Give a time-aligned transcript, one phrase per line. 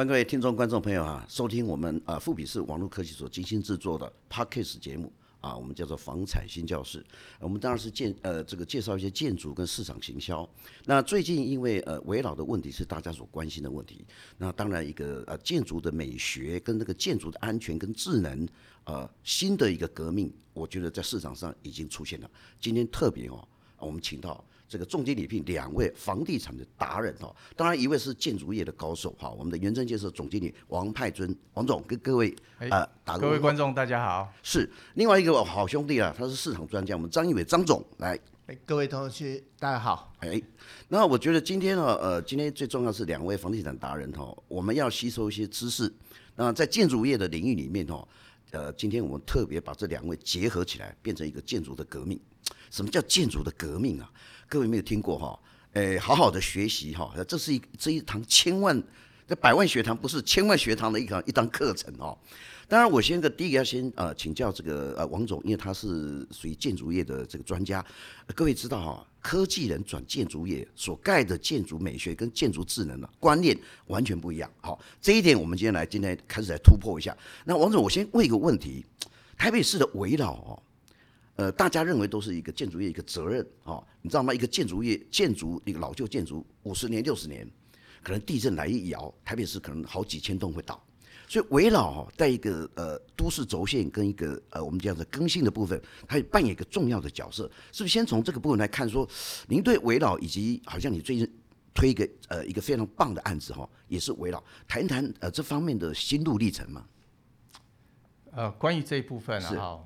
[0.00, 5.12] 欢迎各位听众、观众朋友啊，收听我们啊富比士网络科技所精心制作的 Podcast 节目
[5.42, 7.04] 啊，我们叫做房产新教室。
[7.38, 10.48] 我们当然是建呃这个介绍一些建筑跟市场行销。
[10.86, 14.02] 那最近因为呃围绕的问题是大家所关心的问题，
[14.38, 18.48] 那当然一个呃建筑的美学跟那个建筑的安全跟智能
[18.84, 22.30] 呃新的一个革命，我觉得在市场上已经出现了。
[22.58, 24.42] 今天特别哦，我们请到。
[24.70, 38.16] 这个重金礼聘两位房地产的达人哈，当然一位是建筑业的高手哈，我们的元真建设总经理王派尊王总跟各位呃打个各位观众大家好，是另外一个好兄弟啊，他是市场专家，我们张一伟张总来，
[38.64, 40.40] 各位同学大家好，哎，
[40.86, 45.92] 那我觉得今天呢，呃，今天最重要是两位房地产达人哈，我们要吸收一些知识，
[46.36, 48.06] 那在建筑业的领域里面哈，
[48.52, 52.20] 呃，今天我们特别把这两位结合起来，变成一个建筑的革命。
[52.70, 54.10] 什么叫建筑的革命啊？
[54.48, 55.38] 各位没有听过哈？
[55.74, 58.82] 诶，好好的学习哈，这是一这一堂千万、
[59.28, 62.18] 这百万学堂，不是千万学堂的一堂一堂课程哦。
[62.66, 67.84] 当然，我先个第一个要先呃请教这个呃王总，因为他是属于建筑业的这个专家。
[68.34, 74.48] 各位知道哈，科技人转建筑业所盖的建筑美学跟建筑智能的观念完全不一样。
[74.60, 77.16] 好，这一点我们今天来今天开始来突破一下。
[77.44, 78.84] 那王总，我先问一个问题：
[79.36, 80.62] 台北市的围绕哦。
[81.40, 84.34] 呃，大家认为都是一个建筑业一个责任啊、哦，你知道吗？
[84.34, 87.50] 一个建筑业建筑一个老旧建筑五十年六十年，
[88.02, 90.78] 可能地震来一摇，台北市可能好几千栋会倒。
[91.26, 97.50] 所以围绕哈，在一个呃都市轴线跟一个呃我们这样的更新的部分，它也扮演一个重要的角色。
[97.72, 99.08] 是不是先从这个部分来看说，
[99.48, 101.26] 您对围绕以及好像你最近
[101.72, 106.84] 推一个呃一个非常棒的案子哈，也是围绕，谈一谈呃这方面的心路历程嘛？
[108.32, 109.78] 呃，关于这一部分啊。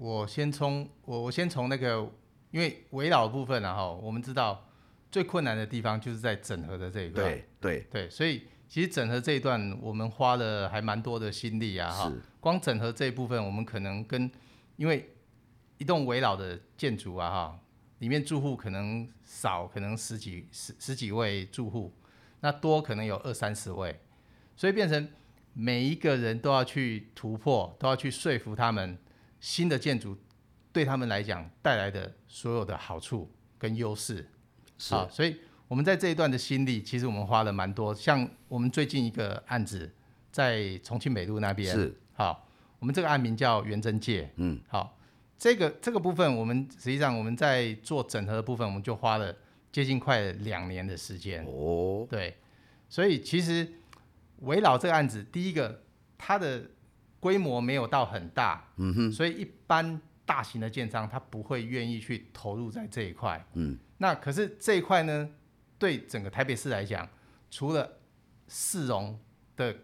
[0.00, 2.10] 我先从我我先从那个，
[2.52, 4.66] 因为围绕部分然后我们知道
[5.12, 7.30] 最困难的地方就是在整合的这一段。
[7.30, 12.10] 对对对，所以其实整合这一段我们花了还蛮多的心力啊哈。
[12.40, 14.30] 光整合这一部分，我们可能跟
[14.76, 15.14] 因为
[15.76, 17.60] 一栋围绕的建筑啊哈，
[17.98, 21.92] 里面住户可能少，可能十几十十几位住户，
[22.40, 24.00] 那多可能有二三十位，
[24.56, 25.06] 所以变成
[25.52, 28.96] 每一个人都要去突破，都要去说服他们。
[29.40, 30.16] 新的建筑
[30.70, 33.28] 对他们来讲带来的所有的好处
[33.58, 34.28] 跟优势，
[34.78, 34.94] 是。
[34.94, 35.36] 啊，所以
[35.66, 37.94] 我们在这一段的心力，其实我们花了蛮多。
[37.94, 39.90] 像我们最近一个案子
[40.30, 41.98] 在重庆北路那边，是。
[42.12, 42.46] 好，
[42.78, 44.96] 我们这个案名叫元真界，嗯，好，
[45.38, 49.34] 这个这个部分我们实际上我们在做整合的部分，我们就花了
[49.72, 52.36] 接近快两年的时间，哦，对，
[52.88, 53.66] 所以其实
[54.40, 55.82] 围绕这个案子，第一个
[56.18, 56.62] 它的。
[57.20, 65.28] 规模没有到很大，嗯哼，所以一般大型的建商他不会愿意去投入在这一块，嗯，那可是这一块呢，
[65.78, 67.06] 对整个台北市来讲，
[67.50, 67.98] 除了
[68.48, 69.20] 市容
[69.54, 69.76] 的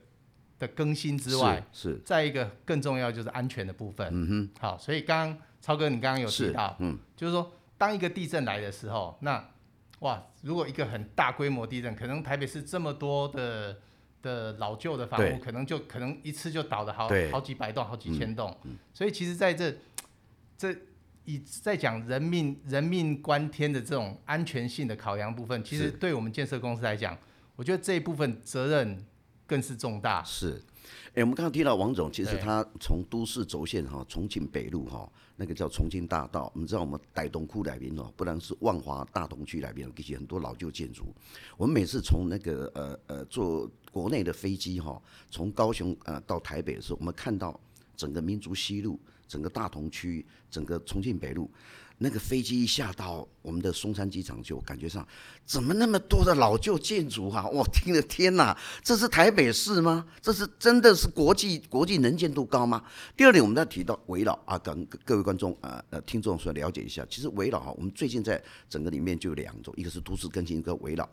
[0.58, 2.00] 的更新之外，是，是。
[2.06, 9.47] 再一个更重要就是安全的部分，嗯哼，好，所以刚刚超哥你刚刚有提到，嗯，就是说当一个地震来的时候，那
[9.98, 13.78] 哇，如果一个很大规模地震，可能台北市这么多的。
[14.26, 19.72] 的老旧的房屋可能就可能一次就倒了好好几百栋、好几千栋，嗯嗯、所以其实在这
[20.59, 20.75] 这
[21.25, 27.16] 以在讲人命人命关天的这种安全性的考量部分，其实对我们建设公司来讲，
[27.54, 29.04] 我觉得这一部分责任
[29.47, 30.23] 更是重大。
[30.25, 30.62] 是。
[31.09, 41.07] 哎、欸，我们刚刚提到王总，其实他从都市轴线哈，重庆北路哈，那个叫重庆大道，你知道我们大东区那边哦，不然是万华大同区那边，其实很多老旧建筑。
[41.57, 47.59] 我们每次从那个呃呃坐国内的飞机哈，从高雄呃到台北的时候，我们看到
[47.97, 51.51] 整个民族西路、整个大同区、整个重庆北路。
[51.99, 55.07] 那个飞机一下到我们的松山机场，就感觉上
[55.47, 57.49] 怎么那么多的老旧建筑、啊？
[57.49, 60.07] 我听了天哪，这是台北市吗？
[60.21, 62.84] 这是真的是国际国际能见度高吗？
[63.17, 71.09] 第二点，我们再提到围绕啊，跟各位观众啊呃听众说了解一下，其实围绕哈，我们最近在整个里面就有两种，一个是都市更新，一个围绕。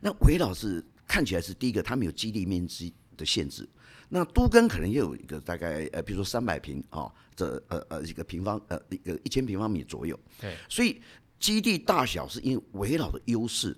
[0.00, 3.66] 那围绕是看起来是第一个，它没有基地面积的限制。
[4.08, 10.18] 那都更可能也有一个大概呃，比如说三百平啊，这呃呃一个平方呃一个一千平方米左右。
[10.40, 10.54] 对。
[10.68, 11.02] 所以
[11.40, 13.76] 基地大小是因为围绕的优势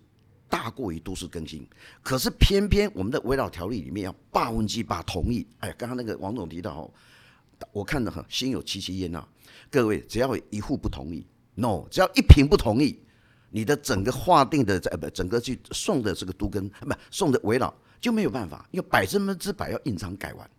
[0.48, 1.66] 大过于都市更新，
[2.02, 5.46] 可是偏偏我们的围绕条例里面要八分之百同意。
[5.60, 6.90] 哎，刚刚那个王总提到哦，
[7.72, 9.26] 我看的很心有戚戚焉呐。
[9.70, 12.98] 各位只要一户不同意，no，只要一平不同意，
[13.50, 17.74] 你的整个划定的呃不整个去送的这个都更不送的围老。
[18.00, 20.50] 就没有办法，因为百分之百要印章盖完，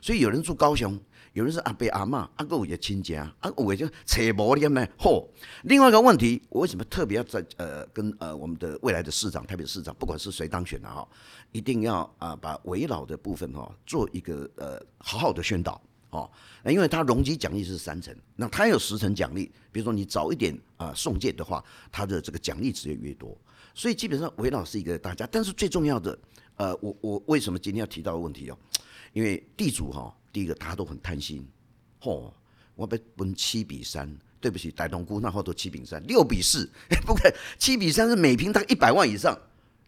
[0.00, 0.98] 所以有人住高雄，
[1.32, 4.86] 有人是阿伯阿嬷，阿哥也亲家，啊，我就扯毛点呢。
[4.98, 5.26] 嚯，
[5.64, 11.06] 另外一个问题，我为什么特别要在呃跟呃我们的未来的市长，台北市长，不管是谁当选的哈，
[11.50, 15.80] 一定要啊、把围绕的部分哈做一个呃好好的宣导
[16.10, 16.30] 哦，
[16.64, 23.36] 因为他容积奖励是三成，那他有十成奖励，比如说你早一点啊、送件的话，他的这个奖励值也越多，
[23.74, 26.16] 所以基本上围绕是一个大家，但是最重要的。
[26.56, 28.58] 呃，我我为什么今天要提到的问题哦？
[29.12, 31.48] 因为地主哈、哦，第一个大家都很贪心，
[32.00, 32.34] 嚯、哦，
[32.74, 36.68] 我被分七比三，对不起，大冬菇那话都七比三，六比四，
[37.06, 39.36] 不对，七比三是每平大概一百万以上，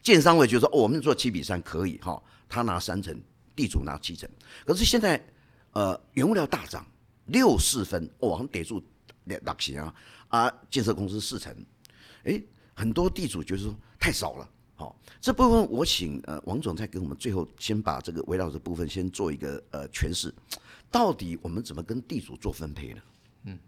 [0.03, 3.17] 建商会觉得说，哦，我们做七比三可以哈、哦，他拿三成，
[3.55, 4.29] 地主拿七成，
[4.65, 5.25] 可是现在
[5.73, 6.87] 呃，原物料大涨，
[7.27, 8.83] 六四分，哦，好像给住
[9.25, 9.95] 两两成啊，
[10.29, 11.55] 啊，建设公司四成，
[12.25, 12.41] 哎，
[12.75, 14.49] 很多地主觉得说太少了。
[14.79, 20.31] 好，这部分我请呃王总再给我们最后先把这个围绕这部分先做一个呃诠释，
[20.91, 23.01] 到底我们怎么跟地主做分配呢？
[23.45, 23.59] 嗯，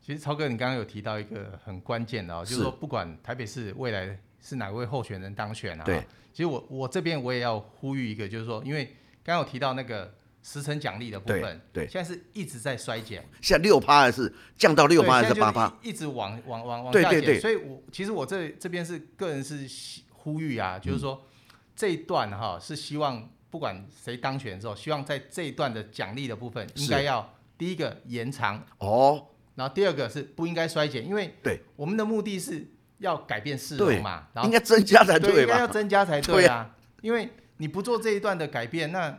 [0.00, 6.02] 其实超哥你刚刚有提到一个很关键的、哦，就是说不管台北市未来是哪位候选人当选啊，对，
[6.32, 8.86] 其实我我这边我也要呼吁一个，就是说，因为
[9.22, 10.10] 刚刚有提到那个
[10.42, 11.88] 时程奖励的部分，对，对。
[11.88, 19.68] 现在是一直在衰减，现在六趴还是降到六趴还是八趴，一直往往往往下减，所以我其实我这这边是个人是。
[20.22, 35.34] 呼吁啊，就是说、嗯、这一段哈是希望不管谁当选之后，希望在这一段的奖励的部分应该要第一个延长哦，然后第二个是不应该衰减，因为对我们的目的是要改变市容嘛，然后应该增加才对吧？
[35.34, 39.18] 对，应该要增加才对啊，因为你不做这一段的改变，那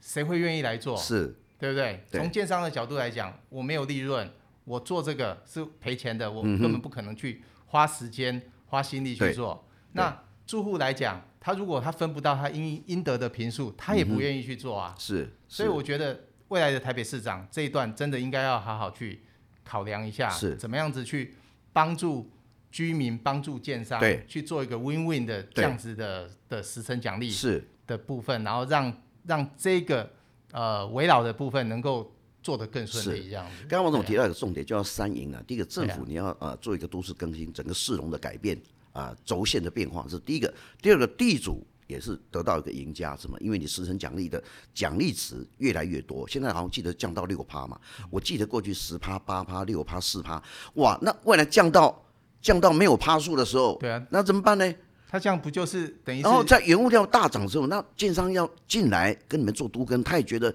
[0.00, 0.96] 谁会愿意来做？
[0.96, 2.04] 是，对不对？
[2.10, 4.30] 从建商的角度来讲，我没有利润，
[4.64, 10.14] 我做这个是赔钱的，我根本不可能去花时间花心力去做，那。
[10.46, 14.94] 住户来讲，他如果他分不到他应应得的平数，他也不愿意去做啊。
[14.96, 19.22] 嗯、是，所以我觉得未来的台北市长这一段真的应该要好好去
[19.64, 21.34] 考量一下，是怎么样子去
[21.72, 22.30] 帮助
[22.70, 28.92] 居民、帮助建商，对，去做一个 win-win 的这样子的的时程奖励是的部分，然后让
[29.24, 30.10] 让这个
[30.52, 32.12] 呃围绕的部分能够
[32.42, 33.28] 做得更顺利。
[33.28, 33.62] 这样子。
[33.68, 35.42] 刚刚王总提到一个重点，就要三赢啊。
[35.46, 38.58] 第一个，政府你要呃做一个都市更新，整个市容的改变。
[38.92, 43.38] 啊，轴线的变化是第一个，第二个地主也是得到一个赢家，什么？
[43.40, 44.42] 因为你时程奖励的
[44.74, 47.78] 奖励值越来越多，现在好像记得降到六趴嘛，
[48.10, 50.42] 我记得过去十趴、八趴、六趴、四趴，
[50.74, 52.02] 哇，那未来降到
[52.40, 54.74] 降到没有趴数的时候，对啊，那怎么办呢？
[55.08, 56.22] 他这样不就是等于？
[56.22, 60.54] 然后在原物料大涨之后，那建商要进来跟你们做都跟，他也觉得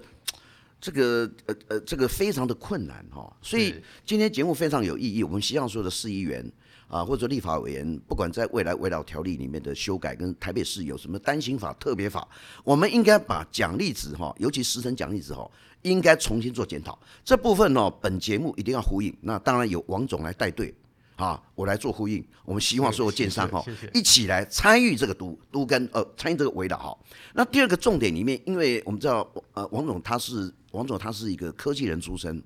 [0.80, 3.74] 这个呃呃这个非常的困难哈，所以
[4.04, 6.44] 今天节目非常有意义，我们希望所有的市议员。
[6.88, 12.26] 啊，或者立法委员，不管在未来围绕条例里面的修改，跟台北市有什么单行法、特别法，
[12.64, 15.48] 我们应该把奖励值哈，尤其时程奖励值哈，
[15.82, 16.98] 应该重新做检讨。
[17.22, 19.14] 这部分呢，本节目一定要呼应。
[19.20, 20.74] 那当然有王总来带队，
[21.16, 22.26] 啊，我来做呼应。
[22.46, 23.62] 我们希望所有建商哈，
[23.92, 26.98] 一起来参与这个都都跟呃，参与这个围绕哈。
[27.34, 32.42] 那第二个重点里面，因为我们知道呃，王总他是王总，他是一个科技人出身，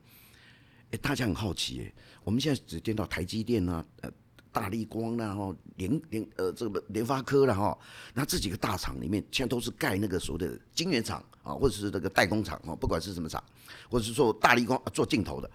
[0.90, 1.92] 哎，大家很好奇哎，
[2.24, 4.10] 我们现在只见到台积电啊，呃。
[4.52, 7.76] 大立光然后联联呃这个联发科了哈，
[8.12, 13.42] 那这几个大厂里面现在都是盖那个所谓的晶圆厂啊，或者是那个代工厂啊，不管是什么厂，
[13.88, 15.50] 或者是做大立光做镜头的，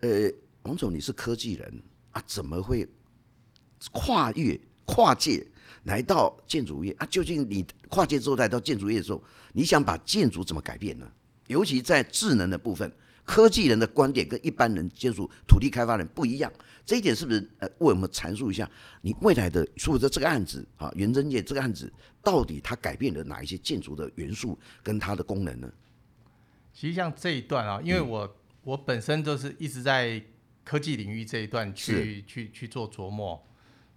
[0.00, 0.30] 呃，
[0.62, 2.86] 王总你是科技人啊，怎么会
[3.92, 5.46] 跨越跨界
[5.84, 7.06] 来到建筑业啊？
[7.10, 9.22] 究竟你跨界之后来到建筑业的时候，
[9.54, 11.10] 你想把建筑怎么改变呢？
[11.46, 12.92] 尤其在智能的部分，
[13.28, 16.50] 科技人的观点跟一般人接触土地开发人不一样。
[16.86, 18.68] 这一点是不是呃为我们阐述一下？
[19.02, 21.92] 你未来的说的这个案子啊，元真界这个案子
[22.22, 25.70] 到底它改变了哪一些建筑的元素跟它的功能呢？
[26.72, 28.30] 其实像这一段啊，因为我、嗯、
[28.62, 30.22] 我本身就是一直在
[30.64, 33.46] 科技领域这一段去去去做琢磨，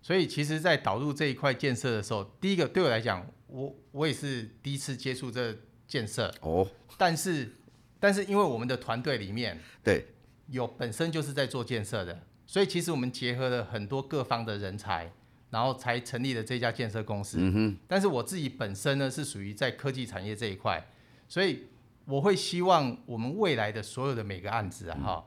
[0.02, 5.58] 所以其实，在导入这一块建设的时候，第一个对我来讲，我我也是第一次接触这
[5.88, 6.68] 建设哦。
[6.98, 7.56] 但是
[8.02, 10.08] 但是因为我们的团队里面对
[10.48, 12.24] 有本身就是在做建设的。
[12.46, 15.10] 所以其实我们结合了很多各方的人才，
[15.52, 17.38] 然后才成立了这家建设公司。
[17.40, 17.78] 嗯哼。
[17.88, 20.86] 但是我自己本身呢是属于在科技产业这一块，
[21.30, 21.68] 所以
[22.04, 25.26] 我会希望我们未来的所有的每个案子啊哈，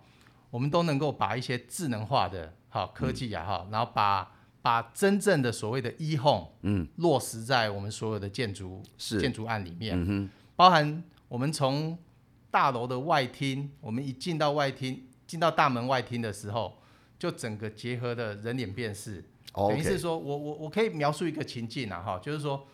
[0.51, 10.31] 我们都能够把一些智能化的哈科技啊哈，然后把把真正的所谓的 e-home 嗯落实在我们所有的建筑建筑案里面。
[10.57, 11.97] 包含我们从
[12.55, 16.79] 大楼的外厅，我们一进到外厅，进到大门外厅的时候。
[17.17, 19.69] 就整个结合的人脸辨识，okay.
[19.69, 22.67] 等于是说我我我可以描述一个情境啊哈，就是说，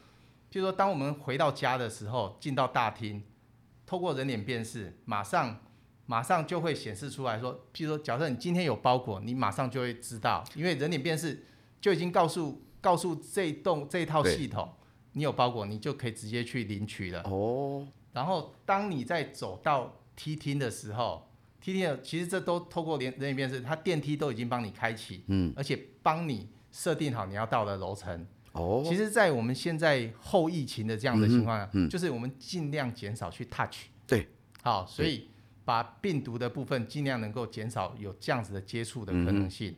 [0.50, 3.22] 就是说，当我们回到家的时候，进到大厅，
[3.86, 5.60] 透过人脸辨识，马上
[6.06, 11.44] 马上就会显示出来说，譬如说，假设你今天有包裹，你马上就会知道，因为人脸辨识
[11.80, 14.72] 就已经告诉告诉这栋这一套系统，
[15.12, 17.20] 你有包裹，你就可以直接去领取了。
[17.26, 17.86] 哦。
[18.12, 21.28] 然后当你在走到梯厅的时候，
[21.60, 28.26] 梯厅的其实这都透过人人脸辨识，它电梯都已经帮你开启，嗯，而且帮你设定好你要到的楼层。
[28.52, 28.82] 哦。
[28.84, 33.86] 其实，在我们现在后疫情的这样的情况下，嗯，就是我们尽量减少去 touch。
[34.06, 34.28] 对。
[34.62, 35.28] 好，所以。
[35.62, 39.70] 把病毒的部分尽量能够减少有这样子的接触的可能性。
[39.70, 39.76] 嗯、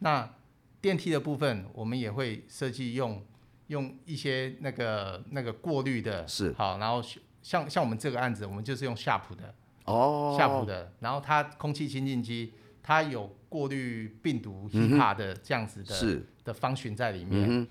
[0.00, 0.34] 那
[0.82, 3.24] 电梯的部分，我们也会设计用
[3.68, 7.00] 用一些那个那个过滤的，是好，然后
[7.42, 9.54] 像像我们这个案子，我们就是用夏普的
[9.84, 17.68] 哦，夏普的，然后它空气清净机，它有过滤病毒 HEPA 的这样子的、嗯、的方寻在里面，嗯、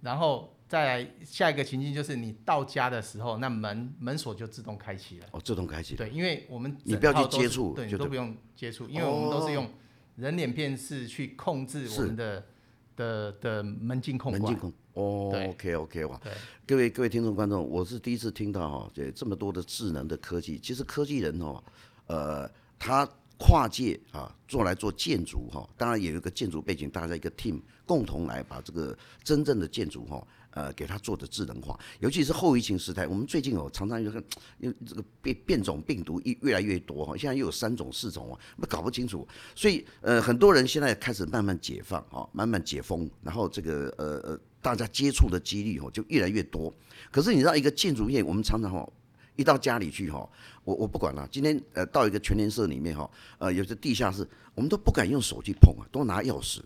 [0.00, 0.54] 然后。
[0.70, 5.26] 再来下一个情境就是你到家的时候，那门门锁就自动开启了。
[5.32, 5.96] 哦，自动开启。
[5.96, 9.68] 对，因为我们你不要去接触，对，你都不用接触，因为我们都是用
[10.14, 12.46] 人脸辨识去控制我们的
[12.94, 14.30] 的的门禁控。
[14.30, 14.72] 门禁控。
[15.00, 16.20] 哦，OK OK 哇。
[16.66, 20.58] 各位各位听众观众，我是第一次听到哈，这这么多的智能的科技。
[20.58, 21.62] 其实科技人哦，
[22.06, 30.26] 呃，他跨界啊，做来做建筑哈，当然也有一个建筑背景，大家一个 team 共同来把这个真正的建筑哈。
[30.52, 34.20] 呃，给它做的智能化，尤其是后疫情时代，我们最近哦常常就看，
[34.58, 46.72] 因为这个变变种病毒越越来越多哈，现在又有三种四种啊，那搞不清楚，所以呃很多人现在开始慢慢解放啊，慢慢解封，然后这个呃呃大家接触的几率哦就越来越多。
[47.10, 48.92] 可是你知道一个建筑业，我们常常哦
[49.36, 50.28] 一到家里去哈，
[50.64, 56.60] 我我不管了，今天呃到一个全联社里面哈，呃有些地下室，我们都不敢用手去碰啊，都拿钥匙。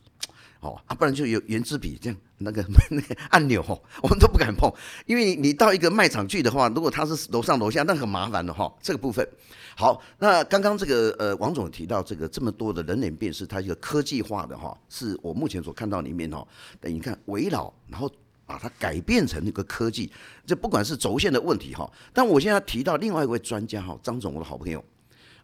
[0.64, 4.72] 哦，啊，不然就有原子笔这样那个 那个按钮哦，我们都不敢碰，
[5.04, 8.74] 因为你到一个卖场去的话，如果他是楼上楼下，那很麻烦的哈。
[8.80, 9.28] 这个部分，
[9.76, 16.46] 好，那刚刚这个呃王总提到这个这么多的人脸辨识，它一个科技化的哈，是我目前所看到里面哦，
[16.80, 18.10] 等你看围绕，然后
[18.46, 20.10] 把它改变成那个科技，
[20.46, 21.90] 这不管是轴线的问题哈。
[22.14, 24.82] 但我现在提到另外一位专家哈，张总，我的好朋友，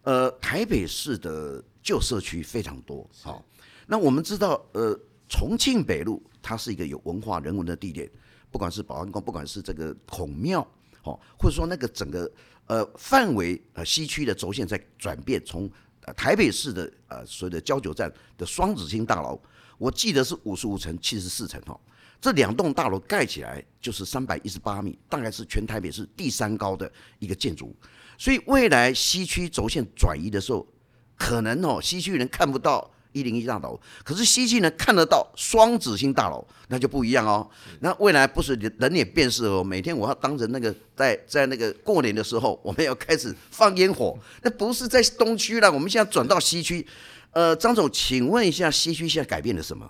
[0.01, 3.43] 呃，台北市的旧社区非常多，好，
[3.85, 4.99] 那我们知道呃。
[5.31, 8.11] 重庆北路，它是一个有文化人文的地点，
[8.51, 10.59] 不管是保安宫，不管是这个孔庙，
[11.03, 12.29] 哦，或者说那个整个
[12.67, 15.71] 呃范围呃西区的轴线在转变，从
[16.03, 19.41] 呃台北市的呃所谓的交流站的双子星大楼，
[19.77, 21.79] 我记得是五十五层、七十四层哈，
[22.19, 27.73] 这两栋大楼盖起来就是三百一十八米，大概是全台北市第三高的一个建筑，
[28.17, 30.67] 所以未来西区轴线转移的时候，
[31.15, 32.91] 可能哦西区人看不到。
[33.11, 37.49] 一零一大楼，可是西区呢看得到双子星大楼，那就不一样哦。
[37.79, 46.85] 那未来不是人脸辨识哦，每天我要当着那个在在那个过年的时候，我们要开始放烟火，那不是在东区了，我们现在转到西区。
[47.33, 49.89] 呃，张总，请问一下，西区现在改变了什么？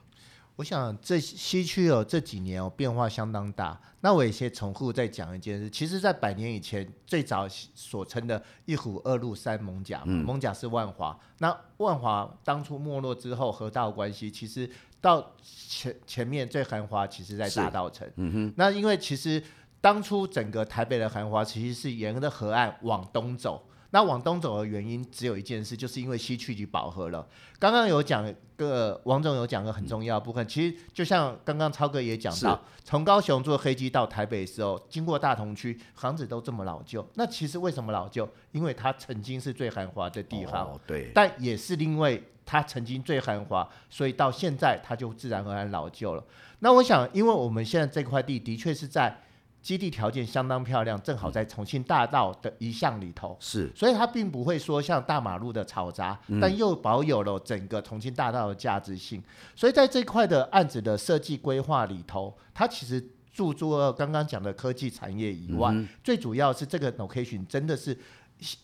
[0.61, 3.79] 我想这西区哦这几年哦变化相当大。
[4.01, 11.17] 那我也先重复再讲一件事，其实，在百年以前，最早所称的一虎二鹿三艋舺，艋甲是万华。
[11.39, 18.07] 那万华当初没落之后，河道关系，其实到前前面最繁华，其实在大道城。
[18.17, 18.53] 嗯哼。
[18.55, 19.43] 那因为其实
[19.79, 23.63] 当初整个台北的繁华，其实是沿着河岸往东走。
[23.93, 27.27] 那往东走的原因只有一件事，就是因为西区已经饱和了。
[27.59, 37.05] 刚刚有讲个王总有讲个很重要的部分，其实就像刚刚超哥也讲到，从高雄坐飞机到台北的时候，经过大同区，房子都这么老旧。
[37.15, 38.27] 那其实为什么老旧？
[38.53, 41.11] 因为它曾经是最繁华的地方，哦，对。
[41.13, 46.23] 但也是因为它曾经最繁华，所以到现在它就自然而然老旧了。
[46.59, 49.21] 那我想，因为我们现在这块地的确是在。
[49.61, 59.21] 基地条件相当漂亮，正好在重庆大道的一巷里头，是，所以它并不会说像大马路的嘈杂，嗯、但又保有了整个重庆大道的价值性。
[59.55, 63.01] 所以在这块的案子的设计规划里头，它其实
[63.31, 67.97] 注足了刚刚讲的科技产业以外，嗯、最主要是这个 location 真的是。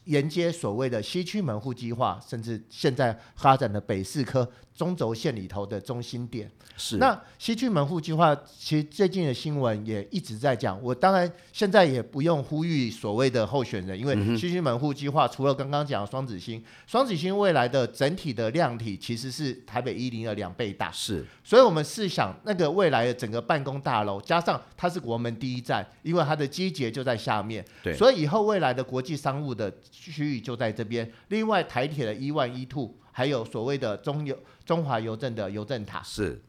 [0.06, 6.50] 沿接所谓的西区门户计划，甚至现在发展的北四科中轴线里头的中心点。
[6.78, 6.98] 是。
[6.98, 10.82] 那西区门户计划，其实最近的新闻也一直在讲。
[10.82, 20.92] 我当然现在也不用呼吁所谓的候选人，因为西区门户计划除了刚刚讲的双子星，双子星未来的整体的量体其实是台北一零的两倍大。
[20.92, 21.26] 是。
[21.44, 27.66] 所以我们试想，那个未来的整个办公大楼，加上它是国门第一站，因为它的基节就在下面。
[27.82, 27.94] 对。
[27.94, 29.74] 所以以后未来的国际商务的。
[29.90, 31.10] 区域就在这边。
[31.30, 36.04] 另外，台铁的 E1、E2，还有所谓的中邮、中华邮政的邮政塔。
[36.04, 36.40] 是。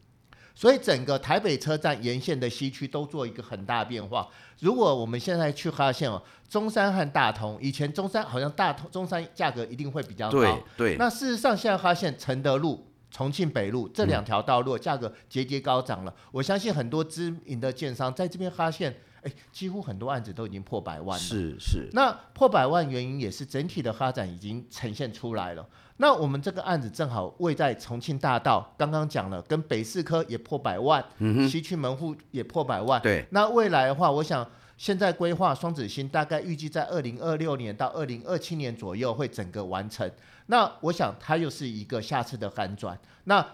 [0.53, 4.27] 所以整个台北车站沿线的西区都做一个很大变化。
[4.59, 10.97] 如果我们现在去发现哦，中山和大同，以前中山好像大同中山价格一定会比较高，对对。
[10.97, 16.11] 那事实上现在发现承德路、重庆北路这两条道路价格节节高涨了。
[16.11, 21.23] 嗯、我相信很多知名的建商在这边发现，哎，几乎很多案子都已经破百万了。
[21.23, 21.89] 是是。
[21.93, 25.65] 那破百万原因也是整体的发展已经呈现出来了。
[26.01, 33.01] 那我们这个案子正好位在重庆大道，刚刚讲了，跟北四科也破百万，嗯、西区门户也破百万。
[33.01, 40.09] 对，那未来的话，我想现在规划双子星大概预计在二零二六年到二零二七年左右会整个完成。
[40.45, 42.97] 那我想它又是一个下次的反转。
[43.25, 43.45] 那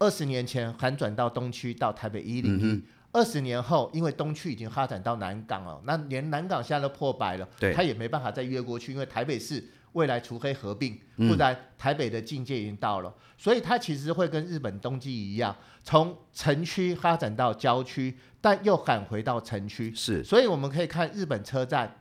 [0.00, 2.82] 二十年前反转到东区到台北一零一，
[3.12, 9.64] 二十年后因为东区已经发展到南港了，那连南港现在都破百了，对，它也没办法再越过去，因为台北市。
[9.94, 19.94] 未来除非合并，不然台北的境界已经到了，嗯、所以它其实会跟日本东京一样，从城区发展到郊区，但又返回到城区。
[19.94, 22.00] 是，所以我们可以看日本车站、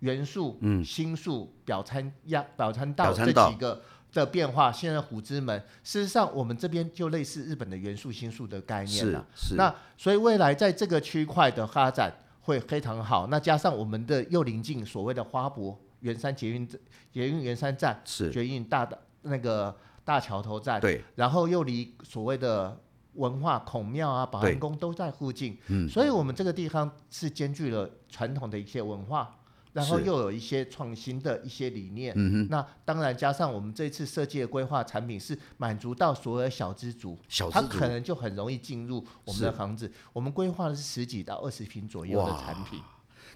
[0.00, 3.82] 元素、嗯、新宿、表参呀、表参道这几个
[4.14, 4.72] 的变化。
[4.72, 9.26] 现在虎之门，事实上我们这边就类似日本的元素、新宿的概念了。
[9.34, 9.54] 是，是。
[9.56, 13.26] 那所以未来在这个区块的发展会非常好。
[13.26, 15.78] 那加上我们的又临近所谓的花博。
[16.00, 16.66] 圆山捷运
[17.12, 18.30] 捷运圆山站是。
[18.30, 22.80] 捷运大的那个大桥头站，对，然后又离所谓的
[23.14, 29.36] 文化孔庙啊、保安宫都在附近，嗯，所以我们这个地方是兼具了传统的一些文化，
[29.72, 37.66] 然后又有一些创新的一些理念，嗯哼，那当然加上我们这次设计的规划产品是满足到所有小资族，小资族。
[37.66, 42.80] 他可能就很容易进入我们的房子，我们规划的是十几到二十平左右的产品。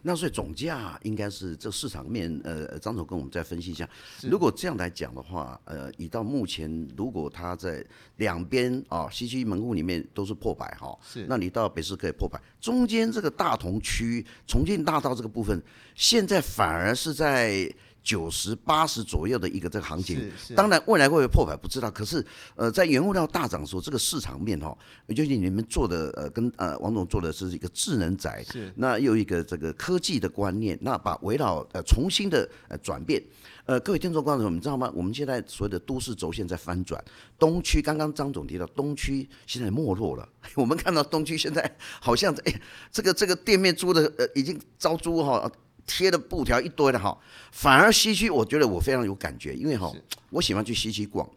[0.02, 3.88] 那所以总价应该是这市场面，呃，张总跟我们再分析一下。
[4.22, 7.84] 如果这样来讲的话，呃，以到目前，如果它在
[8.16, 15.62] 两边啊西区门户里面都是破百哈，是，那你到北市可以破百，中间这个大同区重庆大道这个部分，
[15.94, 17.72] 现在反而是在。
[18.02, 21.90] 九十八十左右的一个这个行情，当然未来会不会破百不知道。
[21.90, 22.24] 可是，
[22.56, 33.22] 呃，在原物料大涨的时候，这个市场面哈，也就是你们做的呃，跟呃王总做的是一个智能宅，是那又一个这个科技的观念，那把围绕呃重新的呃转变。
[33.64, 34.92] 呃，各位听众观众，你知道吗？
[34.94, 37.02] 我们现在所有的都市轴线在翻转，
[37.38, 42.60] 东区刚刚张总提到东区现在没落了， 我们看到东区现在好像哎，
[42.90, 45.48] 这个这个店面租的呃已经招租哈。
[45.86, 47.16] 贴的布条一堆的哈，
[47.50, 49.92] 反而西区我觉得我非常有感觉，因为哈，
[50.30, 51.28] 我喜欢去西区逛，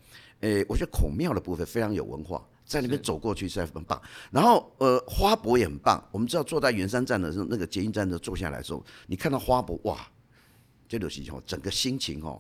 [0.42, 4.00] 诶，我觉得孔庙的部分非常有文化，在那边走过去实在很棒。
[4.32, 10.08] 然后呃，花博也很棒，我们知道坐在圆山站的时候，那个捷运站的坐下来的时候，你看到花博哇，
[10.88, 12.40] 这就是哈，整个心情哈，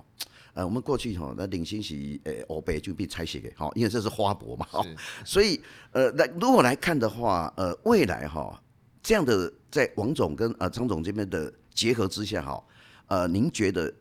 [0.53, 4.67] 呃，我们过去哈，那领先是诶，欧北就被拆卸给哈，因为这是花博嘛，
[5.25, 5.59] 所以
[5.91, 8.61] 呃，那如果来看的话，呃，未来哈，
[9.01, 11.51] 这样的在王总跟呃张总这边的。
[11.75, 12.63] 结合之下，哈，
[13.07, 13.93] 呃，您觉得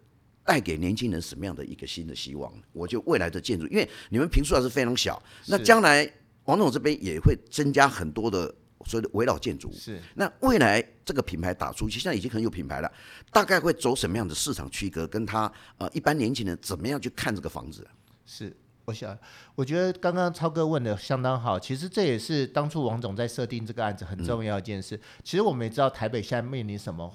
[0.45, 2.51] 带给年轻人什么样的一个新的希望？
[2.73, 6.09] 我就未来的建筑，因为你们平数还是非常小，那将来
[6.45, 8.47] 王总这边也会增加很多的
[8.87, 9.73] 所谓的围绕建筑。
[9.73, 12.93] 是，那未来这个品牌打出去，现在已经很有品牌了，
[13.33, 15.07] 大概会走什么样的市场区隔？
[15.07, 17.87] 跟他呃一般年轻人怎么样去看这个房子？
[18.25, 19.19] 是，我想，
[19.55, 21.59] 我觉得刚刚超哥问的相当好。
[21.59, 24.95] 其实这也是当初王总在设定这个案子很重要一件事。
[24.95, 27.11] 嗯、其实我们也知道台北现在面临什么？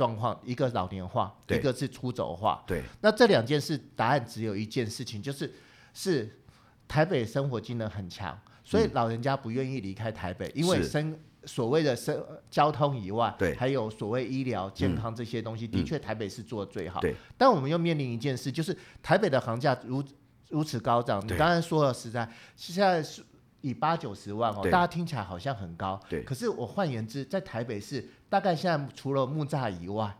[0.00, 2.64] 状况，一个老年化，一个是出走化。
[2.66, 5.52] 对，那这两件事答案只有一件事情，就是
[5.92, 6.40] 是
[6.88, 8.34] 台北生活机能很强，
[8.64, 16.98] 所以老人家不愿意离开台北，嗯、因为生所谓的生交通以外，对，还有所谓医疗健康这些东西，嗯、的确台北是做的最好。
[17.02, 20.02] 对、嗯，但我们又面临一件事，就是台北的房价如
[20.48, 21.22] 如此高涨。
[21.26, 23.22] 你刚才说了，实在现在是。
[23.62, 26.24] 以八九十万哦，大家听起来好像很高，对。
[26.24, 30.16] 可是我换言之，在台北市，大概现在除了木栅以外，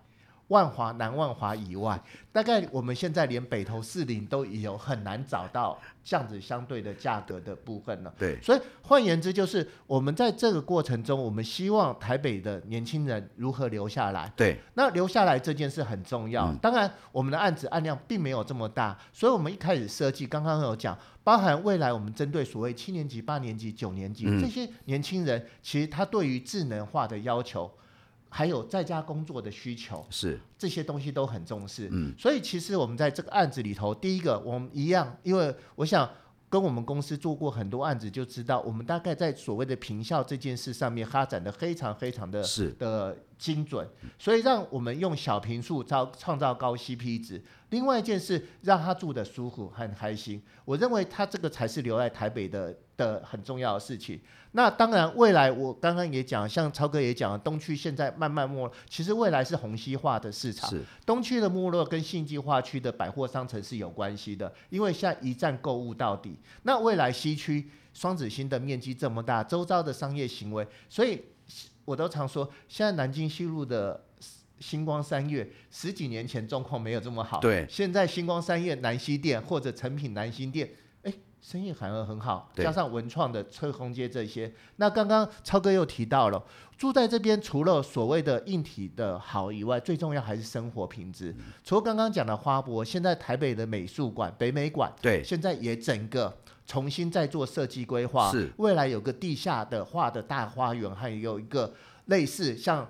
[0.49, 8.13] 万华、南万华以外，大概我们现在连北投士林都已有很难找到这样子相对的价格的部分了。
[8.19, 14.29] 对，所以换言之，就是我们在这个过程中，我们希望台北的年轻人如何留下来。
[14.35, 16.47] 对，那留下来这件事很重要。
[16.47, 27.71] 嗯、当然，我们的案子案量并没有这么大，所以我们一开始设计，刚刚有讲，包含未来我们针对所谓七年级、八年级、九年级、嗯、这些年轻人，其实他对于智能化的要求。
[28.31, 30.41] 还有在家工作的需求，是。
[30.57, 31.89] 这些东西都很重视。
[31.93, 36.09] 嗯，所以其实我们在这个案子里头，第一个我们一样，因为我想
[36.49, 42.71] 跟我们公司做过很多案子，就知道我们大概在所谓的平效这件事上面发展的非常非常的是。
[42.79, 47.43] 的精准，所以让我们用小坪数造创造高 CP 值。
[47.71, 50.43] 另外一件事，让他住得舒服很开心。
[50.67, 54.21] 我认为他这个才是留在台北的的很重要的事情。
[54.53, 60.69] 那当然，未来我刚刚也讲，像超哥也讲了，东区现在慢慢没落，其实未来是虹吸化的市场。
[60.69, 66.37] 是东区的没落跟信义化区的百货商城是有关系的，因为现在一站购物到底。
[66.65, 71.23] 那未来西区双子星的面积这么大，周遭的商业行为，所以。
[71.91, 74.05] 我都常说，现在南京西路的
[74.61, 77.41] 星光三月，十几年前状况没有这么好。
[77.41, 80.71] 对，现在星光三月南西店或者成品南新店，
[81.03, 82.53] 哎，生意反而很好。
[82.55, 86.41] 加上文创的翠红街这些，那刚刚超哥又提到了，
[86.79, 91.35] 住在这边除了所谓的硬体的好以外，最重要还是生活品质。
[91.41, 96.39] 嗯、除了刚刚讲的花博，现在台北的美术馆、北美馆，对，现在也整个。
[96.71, 101.75] 重新再做设计规划，是未来有个地下的画的大花园，还有一个
[102.07, 102.89] 类似像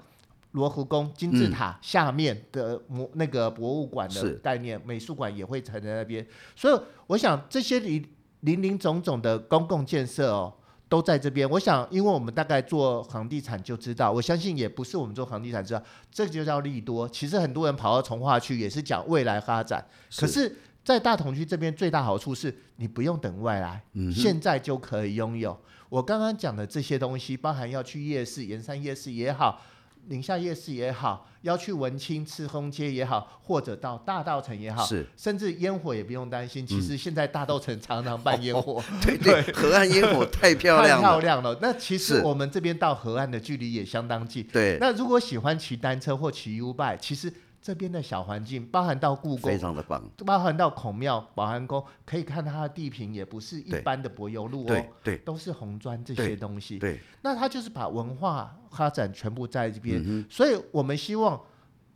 [0.50, 6.26] 罗浮宫金字塔下面的博那个博物馆的概念，美术馆也会存在那边。
[6.54, 8.06] 所以我想这些林
[8.40, 10.52] 林林总总的公共建设哦，
[10.86, 11.48] 都在这边。
[11.48, 17.08] 我想，因为我们大概做房地产就知道，我相信也不是我们做房地产知道，这就叫利多。
[17.08, 19.82] 其实很多人跑到从化区也是讲未来发展，
[20.14, 20.54] 可是。
[20.82, 25.58] 在大同区这边最大好处是你不用等外来，嗯、现在就可以拥有。
[25.88, 29.60] 我刚刚讲的这些东西，包含要去夜市，盐山夜市也好，
[30.06, 36.66] 宁夏夜市也好，要去文青赤峰街也好，或者到大道城也好，是，甚至烟火也不用担心。
[36.66, 41.58] 其实现在大道城常常办烟火，嗯、对对， 河岸烟火太漂亮了，太漂亮了。
[41.60, 44.42] 那其实我们这边到河岸的距离也相当近。
[44.44, 47.30] 对，那如果喜欢骑单车或骑 U-bike，其实。
[47.70, 56.80] 这边的小环境，包含到故宫，非常的棒，包含到孔庙、保安宫，可以看它的地平也不是一般的柏油路哦，对，对都是红砖这些东西。
[56.80, 61.40] 对，对那它就是把文化发展全部在这边，嗯、所以我们希望，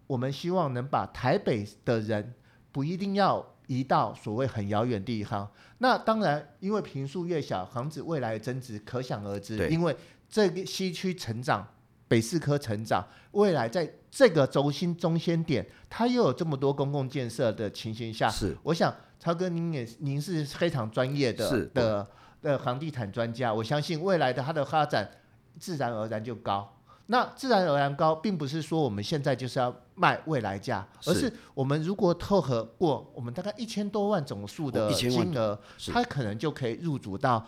[0.07, 2.33] 我们希望能把台北的人
[2.71, 5.51] 不一定要移到所谓很遥远地方。
[5.79, 9.69] 那当然，因为坪数越小，房子未来的增值可想而知。
[9.69, 9.97] 因为
[10.29, 11.67] 这个西区成长。
[12.15, 22.07] 北四科成长，未来在这个轴心中心点，它又有这么多公共建设的情形下，是我想超哥您也您是非常专业的是的
[22.41, 25.11] 的房地产专家，我相信未来的它的发展
[25.59, 26.73] 自然而然就高。
[27.07, 35.59] 那自然而然高，并不是说我们现在就是要卖未来价，而是我们如果凑合过我们大概一千多万总数的金额，
[35.93, 37.45] 它可能就可以入主到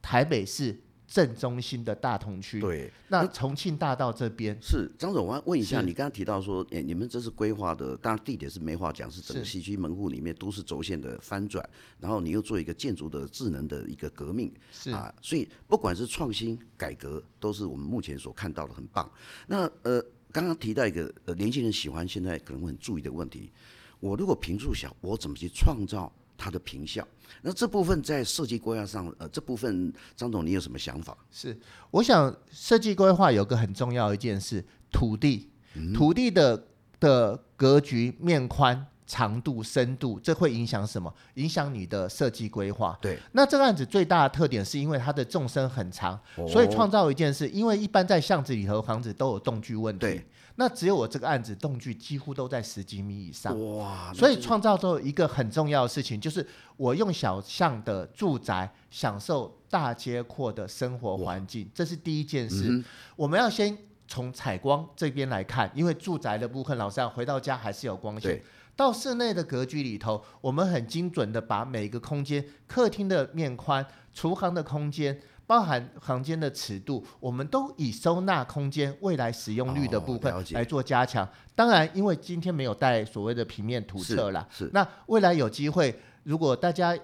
[0.00, 0.83] 台北市。
[1.14, 4.58] 正中心的大同区，对，那重庆大道这边。
[4.60, 11.64] 是张总，我要问一下，你刚刚提到说，哎，你们这是规划的，当然地点是没话讲，是整个西区门户里面都是轴线的翻转，
[12.00, 14.90] 然后你又做一个建筑的智能的一个革命，是。
[14.90, 19.08] 啊，所以不管是创新改革，都是我们目前所看到的很棒。
[19.46, 23.52] 那呃，刚刚提到一个呃年轻人喜欢现在可能会很注意的问题，
[24.00, 26.12] 我如果平数小，我怎么去创造？
[26.36, 27.06] 它的评效，
[27.42, 31.16] 那这部分在设计规划上，呃，这部分张总你有什么想法？
[31.30, 31.56] 是，
[31.90, 36.66] 我想设计规划有个很重要一件事，土地，嗯、土地的
[36.98, 41.12] 的格局、面宽、长度、深度，这会影响什么？
[41.34, 42.98] 影响你的设计规划。
[43.00, 50.20] 对，那这个案子最大的特点是因为它的纵深很长，哦、所以创造一件事，因为一般在巷子里头房子都有动距问题。
[50.54, 50.56] 对。
[50.56, 54.12] 那只有我这个案子动距几乎都在十几米以上，哇！
[54.14, 62.68] 所以创造出一个很重要的事情，就是我用小巷的住宅享受大街阔的生活环境，这是第一件事。
[62.68, 62.84] 嗯、
[63.16, 68.40] 我们要先从采光这边来看，因为住宅的部分，老实讲回到家还是有光线。
[68.76, 75.20] 到室内的格局里头，我们很精准的把每个空间，客厅的面宽，厨房的空间。
[75.46, 81.24] 包含房间的尺度，我们都以收纳空间未来使用率的部分来做加强。
[81.24, 86.98] 哦、当然，因为今天没有带所谓的平面图册啦，是，是那未来有机会，如果大家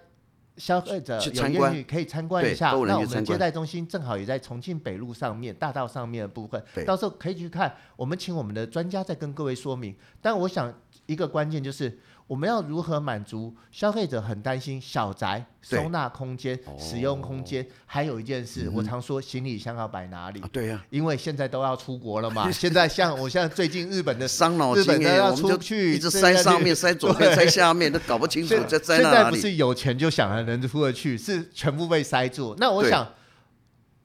[0.56, 2.70] 消费者有愿意，可以参观一下。
[2.70, 7.74] 那我们接待中心正好也在重庆北路上面大道上面的部分，到时候可以去看。
[7.96, 9.94] 我们请我们的专家再跟各位说明。
[10.20, 10.72] 但我想
[11.06, 11.98] 一个关键就是。
[12.30, 17.66] 我们要如何满足消费者很担心小宅收纳空间、使用空间？
[17.84, 20.40] 还有一件事，我常说行李箱要摆哪里？
[20.52, 22.48] 对呀，因为现在都要出国了嘛。
[22.52, 29.02] 现在像我现在最近日本的伤脑筋，日本的要出去，一直塞上面、 塞左边、塞下面，都搞不清楚在在哪里。
[29.02, 32.54] 现在不是有钱就想着能出得去，是全部被塞住。
[32.58, 33.12] 那我想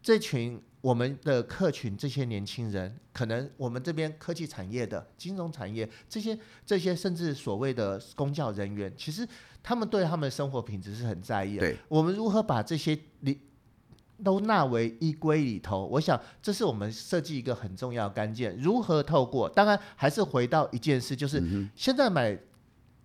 [0.02, 0.60] 这群。
[0.86, 9.28] 我们的客群，这些年轻人，可能我们这边科技产业的、金融产业这些、这些，甚至所谓的公教人员，其实
[9.64, 11.62] 他们对他们的生活品质是很在意的。
[11.62, 12.96] 对，我们如何把这些
[14.24, 15.88] 都纳为依规里头。
[15.88, 18.56] 我想这是我们设计一个很重要的关键。
[18.56, 19.50] 如何透过？
[19.50, 21.42] 当然还是回到一件事，就是
[21.76, 22.38] 现在买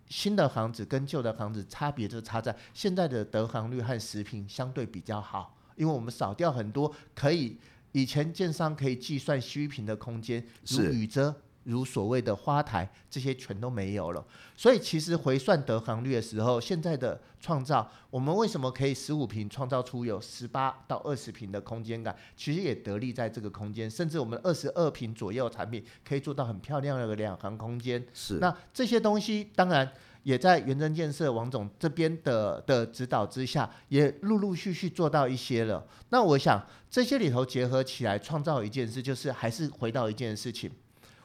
[0.06, 7.56] 新的房子跟旧的房子差别就差在现在的得房率和食品相对比较好，因为我们少掉很多可以
[7.92, 11.34] 以前建商可以计算虚坪的空间，如雨遮。
[11.64, 14.26] 如所谓的花台，这些全都没有了。
[14.56, 22.16] 所以其实回算得房率的时候，现在的创造，我们为什么可以十五平创造出有十八到二十平的空间感？
[22.34, 28.02] 其实也得力在这个空间，甚至我们二十二平左右的产品可以做到很漂亮的两行空间。
[28.14, 28.38] 是。
[28.38, 35.86] 那这些东西当然也在元征建设王总这边的的指导之下，也陆陆续续做到一些了。
[36.10, 40.70] 那我想这些里头结合起来，创造一件事，就是还是回到一件事情。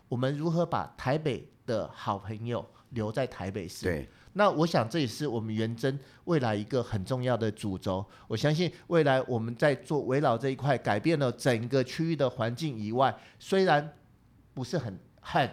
[0.08, 3.86] 我们如何把台北的好朋友留在台北市？
[3.86, 8.06] 对，那我想这也是我们元真未来一个很重要的主轴。
[8.28, 13.94] 我相信未来我们在做围绕这一块，改变了整个区域的环境以外，虽然
[14.54, 15.50] 不是很很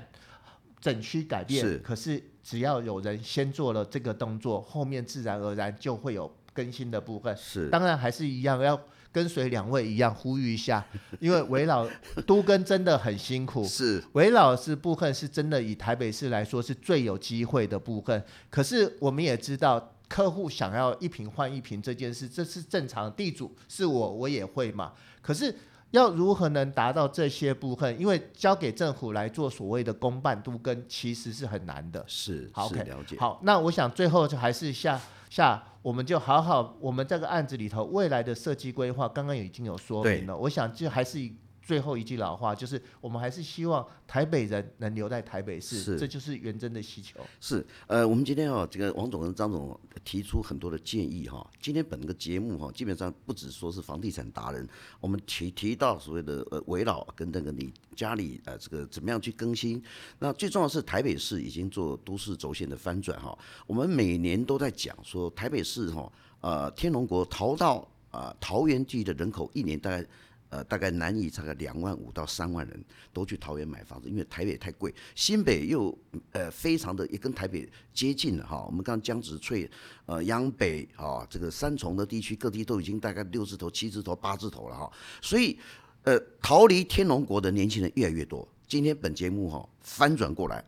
[0.79, 7.37] 整区改变，是，可是只要有人先做了这个动作，后面自然而然就会有更新的部分。
[7.37, 8.81] 是，当然还是一样要。
[9.15, 10.83] 跟随两位一样呼吁一下，
[11.21, 11.87] 因为韦老
[12.27, 13.63] 都跟真的很辛苦。
[13.63, 18.25] 是韦老师部分是真的以台北市来说是最有机会的部分。
[18.49, 23.13] 可是我们也知道，客户想要一瓶换一瓶这件事，这是正常。
[23.13, 24.95] 地主是我，我也会嘛。
[25.21, 25.55] 可是
[25.93, 27.99] 要如何能达到这些部分？
[27.99, 32.05] 因为交给政府来做所谓的公办都跟，其实是很难的。
[32.07, 33.17] 是，好，OK，了解。
[33.19, 35.01] 好，那我想最后就还是下。
[35.31, 40.37] 下，我们就好好，我们这个案子里头未来的设计规划，刚刚已经有说明了。
[40.37, 41.35] 我想就还是以。
[41.63, 47.21] 最后一句老话就是，我们还是希望台北人能留在台北市，这就是元真的需求。
[47.41, 51.47] 是，呃，我们今天哈、哦，这个王总跟张总提出很多的建议哈、哦。
[51.61, 54.69] 今天本个节目哈、哦，基本上不只说是房地产达人，
[55.01, 59.81] 我们提提到所谓的呃围绕跟那个你家里呃这个怎么样去更新。
[60.19, 63.39] 那最重要的是台北市已经做都市轴线的翻转哈、哦。
[63.69, 67.77] 我们每年都在讲说台北市哈、哦，呃天龙国逃到
[68.11, 70.05] 啊、呃、桃园地的人口一年大概。
[70.53, 75.99] 呃，大概南移大概两万五到三万人都去桃园买房子，因为台北太贵，新北又
[76.33, 78.63] 呃非常的也跟台北接近了哈。
[78.67, 79.67] 我们刚江子翠、
[80.05, 84.93] 呃央北啊，这个三重的地区各地都已经大概六字头、七字头、八字头了哈。
[85.23, 85.59] 所以
[86.03, 88.47] 呃，逃离天龙国的年轻人越来越多。
[88.69, 90.63] 今天本节目哈翻转过来，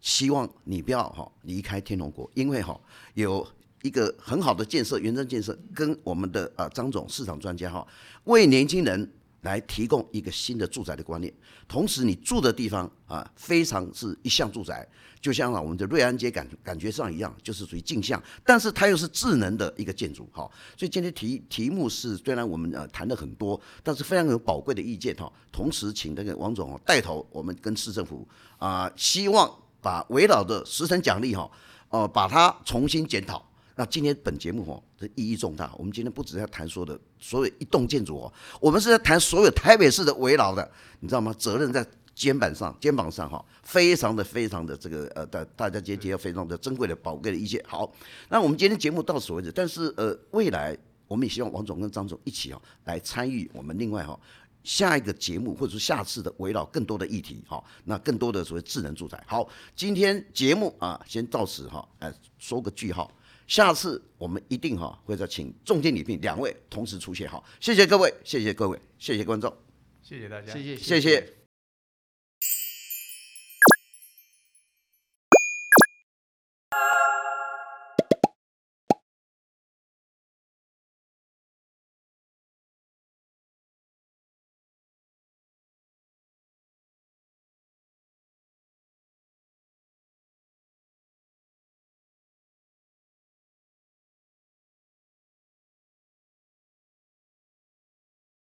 [0.00, 2.80] 希望你不要哈离开天龙国，因为哈
[3.12, 3.46] 有
[3.82, 7.86] 一个很好的建设，元真建设跟我们的呃张总市场专家哈
[8.24, 9.12] 为年轻人。
[9.42, 11.32] 来提供一个新的住宅的观念，
[11.68, 14.86] 同时你住的地方啊，非常是一项住宅，
[15.20, 20.50] 就像啊我们的瑞安街感感觉上一样，就是属于镜像，但是它又是智能的一个建筑哈。
[20.76, 25.32] 所以今天题题目是虽然我们呃谈了很多，但是非常有宝贵的意见哈。
[25.52, 28.26] 同时请那个王总带头，我们跟市政府
[28.58, 29.48] 啊，希望
[29.80, 31.48] 把围绕的十层奖励哈，
[31.90, 33.44] 呃，把它重新检讨。
[33.78, 35.70] 那今天本节目哦，这意义重大。
[35.76, 40.68] 我们今天不只是要谈说的所有一栋建筑哦，我们是在谈所有台北市的围绕的，
[41.00, 41.30] 你知道吗？
[41.38, 47.62] 责任在肩膀上，肩膀上哈，非常的非常的这个呃，大大家今天要非常的珍贵的宝贵的意见。
[47.68, 47.92] 好，
[48.30, 49.52] 那我们今天节目到此为止。
[49.52, 50.74] 但是呃，未来
[51.06, 54.18] 我们也希望王总跟张总一起哦来参与我们另外哈
[54.64, 57.62] 下一个节目，或者是下次的围绕更多的议题哈。
[57.84, 59.22] 那更多的所谓智能住宅。
[59.26, 63.12] 好，今天节目啊先到此哈，呃，说个句号。
[63.46, 69.54] 下次我们一定哈会再请重金礼聘两位同时出现哈，谢谢各位，谢谢各位，谢谢观众，
[70.02, 71.45] 谢谢大家，谢谢，谢谢。